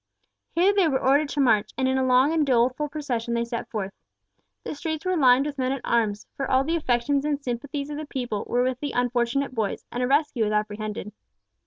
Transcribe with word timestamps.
Here 0.49 0.73
they 0.73 0.87
were 0.87 0.99
ordered 0.99 1.29
to 1.29 1.39
march, 1.39 1.73
and 1.77 1.87
in 1.87 1.95
a 1.99 2.03
long 2.03 2.33
and 2.33 2.43
doleful 2.43 2.89
procession 2.89 3.35
they 3.35 3.45
set 3.45 3.69
forth. 3.69 3.93
The 4.63 4.73
streets 4.73 5.05
were 5.05 5.15
lined 5.15 5.45
with 5.45 5.59
men 5.59 5.71
at 5.71 5.81
arms, 5.83 6.25
for 6.35 6.49
all 6.49 6.63
the 6.63 6.75
affections 6.75 7.23
and 7.23 7.39
sympathies 7.39 7.91
of 7.91 7.97
the 7.97 8.07
people 8.07 8.43
were 8.47 8.63
with 8.63 8.79
the 8.79 8.93
unfortunate 8.93 9.53
boys, 9.53 9.85
and 9.91 10.01
a 10.01 10.07
rescue 10.07 10.43
was 10.43 10.53
apprehended. 10.53 11.11